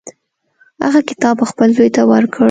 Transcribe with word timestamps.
هغه 0.85 0.99
کتاب 1.09 1.37
خپل 1.51 1.69
زوی 1.77 1.89
ته 1.95 2.01
ورکړ. 2.11 2.39